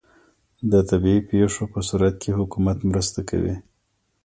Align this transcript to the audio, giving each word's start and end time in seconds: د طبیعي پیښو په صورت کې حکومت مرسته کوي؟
د 0.71 0.73
طبیعي 0.89 1.19
پیښو 1.29 1.63
په 1.73 1.79
صورت 1.87 2.15
کې 2.21 2.37
حکومت 2.39 2.77
مرسته 2.89 3.19
کوي؟ 3.29 3.55